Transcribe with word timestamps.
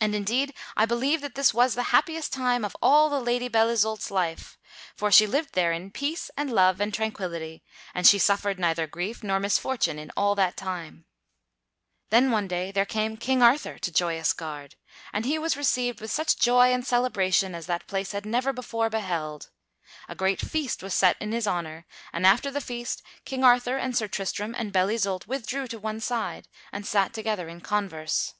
And 0.00 0.14
indeed 0.14 0.54
I 0.76 0.86
believe 0.86 1.20
that 1.22 1.34
this 1.34 1.52
was 1.52 1.74
the 1.74 1.82
happiest 1.90 2.32
time 2.32 2.64
of 2.64 2.76
all 2.80 3.10
the 3.10 3.18
Lady 3.18 3.48
Belle 3.48 3.68
Isoult's 3.70 4.08
life, 4.12 4.56
for 4.94 5.10
she 5.10 5.26
lived 5.26 5.54
there 5.54 5.72
in 5.72 5.90
peace 5.90 6.30
and 6.36 6.52
love 6.52 6.80
and 6.80 6.94
tranquillity 6.94 7.64
and 7.96 8.06
she 8.06 8.16
suffered 8.20 8.60
neither 8.60 8.86
grief 8.86 9.24
nor 9.24 9.40
misfortune 9.40 9.98
in 9.98 10.12
all 10.16 10.36
that 10.36 10.56
time. 10.56 11.06
[Sidenote: 12.12 12.12
King 12.12 12.12
Arthur 12.12 12.12
comes 12.12 12.12
to 12.12 12.14
Joyous 12.14 12.14
Gard] 12.14 12.14
Then 12.14 12.30
one 12.30 12.46
day 12.46 12.70
there 12.70 12.86
came 12.86 13.16
King 13.16 13.42
Arthur 13.42 13.78
to 13.80 13.92
Joyous 13.92 14.32
Gard, 14.34 14.76
and 15.12 15.24
he 15.26 15.38
was 15.40 15.56
received 15.56 16.00
with 16.00 16.12
such 16.12 16.38
joy 16.38 16.72
and 16.72 16.86
celebration 16.86 17.56
as 17.56 17.66
that 17.66 17.88
place 17.88 18.12
had 18.12 18.24
never 18.24 18.52
before 18.52 18.88
beheld. 18.88 19.50
A 20.08 20.14
great 20.14 20.40
feast 20.40 20.80
was 20.80 20.94
set 20.94 21.16
in 21.20 21.32
his 21.32 21.48
honor, 21.48 21.86
and 22.12 22.24
after 22.24 22.52
the 22.52 22.60
feast 22.60 23.02
King 23.24 23.42
Arthur 23.42 23.78
and 23.78 23.96
Sir 23.96 24.06
Tristram 24.06 24.54
and 24.56 24.72
Belle 24.72 24.90
Isoult 24.90 25.26
withdrew 25.26 25.66
to 25.66 25.80
one 25.80 25.98
side 25.98 26.46
and 26.70 26.86
sat 26.86 27.12
together 27.12 27.48
in 27.48 27.60
converse. 27.60 28.34